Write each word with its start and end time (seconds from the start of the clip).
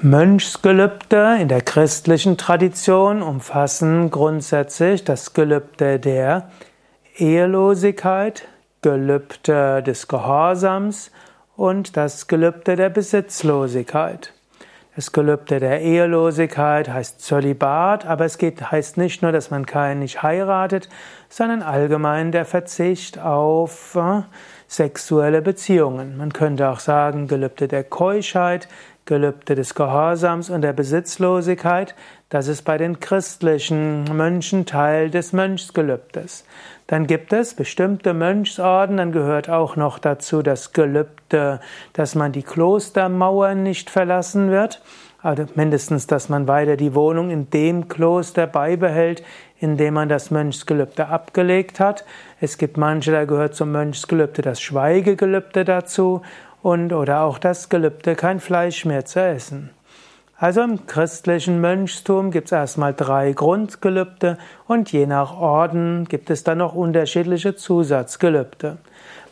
Mönchsgelübde 0.00 1.38
in 1.40 1.48
der 1.48 1.60
christlichen 1.60 2.36
Tradition 2.36 3.20
umfassen 3.20 4.12
grundsätzlich 4.12 5.02
das 5.02 5.32
Gelübde 5.32 5.98
der 5.98 6.52
Ehelosigkeit, 7.16 8.46
Gelübde 8.80 9.82
des 9.82 10.06
Gehorsams 10.06 11.10
und 11.56 11.96
das 11.96 12.28
Gelübde 12.28 12.76
der 12.76 12.90
Besitzlosigkeit. 12.90 14.34
Das 14.94 15.10
Gelübde 15.10 15.58
der 15.58 15.80
Ehelosigkeit 15.80 16.88
heißt 16.88 17.20
Zölibat, 17.20 18.06
aber 18.06 18.24
es 18.24 18.38
geht, 18.38 18.70
heißt 18.70 18.98
nicht 18.98 19.22
nur, 19.22 19.32
dass 19.32 19.50
man 19.50 19.66
keinen 19.66 19.98
nicht 19.98 20.22
heiratet, 20.22 20.88
sondern 21.28 21.62
allgemein 21.62 22.30
der 22.30 22.44
Verzicht 22.44 23.18
auf 23.18 23.96
äh, 23.96 24.22
sexuelle 24.68 25.42
Beziehungen. 25.42 26.16
Man 26.16 26.32
könnte 26.32 26.68
auch 26.68 26.78
sagen 26.78 27.26
Gelübde 27.26 27.66
der 27.66 27.82
Keuschheit, 27.82 28.68
Gelübde 29.06 29.54
des 29.54 29.74
Gehorsams 29.74 30.50
und 30.50 30.60
der 30.60 30.74
Besitzlosigkeit, 30.74 31.94
das 32.28 32.46
ist 32.46 32.62
bei 32.62 32.76
den 32.76 33.00
christlichen 33.00 34.04
Mönchen 34.04 34.66
Teil 34.66 35.10
des 35.10 35.32
Mönchsgelübdes. 35.32 36.44
Dann 36.86 37.06
gibt 37.06 37.32
es 37.32 37.54
bestimmte 37.54 38.12
Mönchsorden, 38.12 38.98
dann 38.98 39.12
gehört 39.12 39.48
auch 39.48 39.76
noch 39.76 39.98
dazu 39.98 40.42
das 40.42 40.74
Gelübde, 40.74 41.60
dass 41.94 42.14
man 42.14 42.32
die 42.32 42.42
Klostermauern 42.42 43.62
nicht 43.62 43.88
verlassen 43.88 44.50
wird, 44.50 44.82
also 45.20 45.46
mindestens, 45.54 46.06
dass 46.06 46.28
man 46.28 46.46
weiter 46.46 46.76
die 46.76 46.94
Wohnung 46.94 47.30
in 47.30 47.50
dem 47.50 47.88
Kloster 47.88 48.46
beibehält, 48.46 49.22
in 49.60 49.76
dem 49.76 49.94
man 49.94 50.08
das 50.08 50.30
Mönchsgelübde 50.30 51.08
abgelegt 51.08 51.80
hat. 51.80 52.04
Es 52.40 52.58
gibt 52.58 52.76
manche, 52.76 53.12
da 53.12 53.24
gehört 53.24 53.54
zum 53.54 53.72
Mönchsgelübde 53.72 54.42
das 54.42 54.60
Schweigegelübde 54.60 55.64
dazu 55.64 56.22
und 56.62 56.92
oder 56.92 57.22
auch 57.22 57.38
das 57.38 57.68
Gelübde, 57.68 58.14
kein 58.14 58.40
Fleisch 58.40 58.84
mehr 58.84 59.04
zu 59.04 59.20
essen. 59.20 59.70
Also 60.40 60.62
im 60.62 60.86
christlichen 60.86 61.60
Mönchstum 61.60 62.30
gibt 62.30 62.46
es 62.46 62.52
erstmal 62.52 62.94
drei 62.94 63.32
Grundgelübde 63.32 64.38
und 64.68 64.92
je 64.92 65.04
nach 65.06 65.36
Orden 65.36 66.04
gibt 66.04 66.30
es 66.30 66.44
dann 66.44 66.58
noch 66.58 66.76
unterschiedliche 66.76 67.56
Zusatzgelübde. 67.56 68.78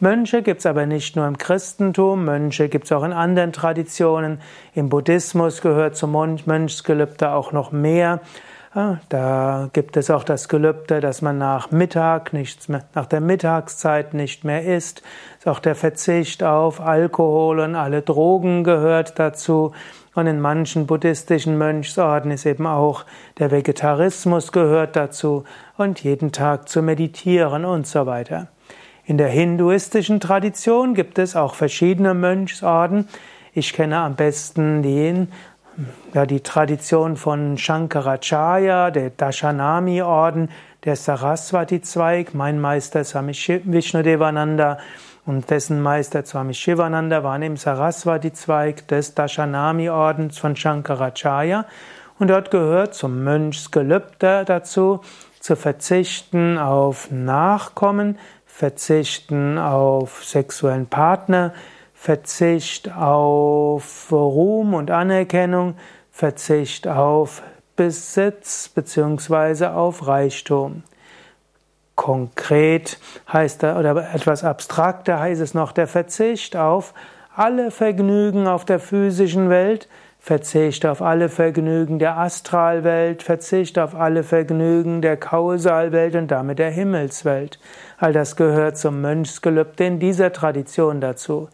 Mönche 0.00 0.40
gibt 0.40 0.60
es 0.60 0.66
aber 0.66 0.86
nicht 0.86 1.14
nur 1.14 1.26
im 1.26 1.36
Christentum, 1.36 2.24
Mönche 2.24 2.70
gibt 2.70 2.86
es 2.86 2.92
auch 2.92 3.04
in 3.04 3.12
anderen 3.12 3.52
Traditionen. 3.52 4.40
Im 4.74 4.88
Buddhismus 4.88 5.60
gehört 5.60 5.94
zum 5.94 6.12
Mönchsgelübde 6.12 7.32
auch 7.32 7.52
noch 7.52 7.70
mehr. 7.70 8.20
Da 9.08 9.68
gibt 9.72 9.96
es 9.96 10.10
auch 10.10 10.24
das 10.24 10.48
Gelübde, 10.48 11.00
dass 11.00 11.22
man 11.22 11.38
nach 11.38 11.70
Mittag 11.70 12.32
nichts 12.32 12.66
mehr, 12.66 12.82
nach 12.94 13.06
der 13.06 13.20
Mittagszeit 13.20 14.14
nicht 14.14 14.42
mehr 14.42 14.64
isst. 14.64 15.02
Auch 15.44 15.60
der 15.60 15.76
Verzicht 15.76 16.42
auf 16.42 16.80
Alkohol 16.80 17.60
und 17.60 17.76
alle 17.76 18.02
Drogen 18.02 18.64
gehört 18.64 19.20
dazu. 19.20 19.70
Und 20.16 20.26
in 20.26 20.40
manchen 20.40 20.86
buddhistischen 20.86 21.56
Mönchsorden 21.56 22.32
ist 22.32 22.46
eben 22.46 22.66
auch 22.66 23.04
der 23.38 23.52
Vegetarismus 23.52 24.50
gehört 24.50 24.96
dazu 24.96 25.44
und 25.76 26.02
jeden 26.02 26.32
Tag 26.32 26.68
zu 26.68 26.82
meditieren 26.82 27.64
und 27.64 27.86
so 27.86 28.06
weiter. 28.06 28.48
In 29.04 29.18
der 29.18 29.28
hinduistischen 29.28 30.18
Tradition 30.18 30.94
gibt 30.94 31.20
es 31.20 31.36
auch 31.36 31.54
verschiedene 31.54 32.12
Mönchsorden. 32.12 33.08
Ich 33.52 33.72
kenne 33.72 33.98
am 33.98 34.16
besten 34.16 34.82
den 34.82 35.28
ja, 36.12 36.26
die 36.26 36.40
Tradition 36.40 37.16
von 37.16 37.58
Shankaracharya, 37.58 38.90
der 38.90 39.10
Dashanami-Orden, 39.10 40.50
der 40.84 40.96
Saraswati-Zweig, 40.96 42.34
mein 42.34 42.60
Meister 42.60 43.04
Swami 43.04 43.32
Vishnudevananda 43.32 44.78
und 45.26 45.50
dessen 45.50 45.80
Meister 45.80 46.24
Swami 46.24 46.54
Shivananda 46.54 47.24
waren 47.24 47.42
im 47.42 47.56
Saraswati-Zweig 47.56 48.86
des 48.88 49.14
Dashanami-Ordens 49.14 50.38
von 50.38 50.54
Shankaracharya. 50.54 51.64
Und 52.18 52.28
dort 52.28 52.50
gehört 52.50 52.94
zum 52.94 53.24
Mönchsgelübde 53.24 54.44
dazu, 54.44 55.00
zu 55.40 55.56
verzichten 55.56 56.58
auf 56.58 57.10
Nachkommen, 57.10 58.18
verzichten 58.46 59.58
auf 59.58 60.24
sexuellen 60.24 60.86
Partner, 60.86 61.52
Verzicht 62.04 62.92
auf 62.94 64.12
Ruhm 64.12 64.74
und 64.74 64.90
Anerkennung, 64.90 65.74
Verzicht 66.10 66.86
auf 66.86 67.42
Besitz 67.76 68.68
bzw. 68.68 69.68
auf 69.68 70.06
Reichtum. 70.06 70.82
Konkret 71.94 72.98
heißt 73.32 73.62
er, 73.62 73.78
oder 73.78 74.14
etwas 74.14 74.44
abstrakter 74.44 75.18
heißt 75.18 75.40
es 75.40 75.54
noch 75.54 75.72
der 75.72 75.86
Verzicht 75.86 76.56
auf 76.56 76.92
alle 77.34 77.70
Vergnügen 77.70 78.48
auf 78.48 78.66
der 78.66 78.80
physischen 78.80 79.48
Welt, 79.48 79.88
Verzicht 80.18 80.84
auf 80.84 81.00
alle 81.00 81.30
Vergnügen 81.30 81.98
der 81.98 82.18
Astralwelt, 82.18 83.22
Verzicht 83.22 83.78
auf 83.78 83.94
alle 83.94 84.24
Vergnügen 84.24 85.00
der 85.00 85.16
Kausalwelt 85.16 86.16
und 86.16 86.30
damit 86.30 86.58
der 86.58 86.70
Himmelswelt. 86.70 87.58
All 87.96 88.12
das 88.12 88.36
gehört 88.36 88.76
zum 88.76 89.00
Mönchsgelübde 89.00 89.86
in 89.86 90.00
dieser 90.00 90.32
Tradition 90.32 91.00
dazu. 91.00 91.48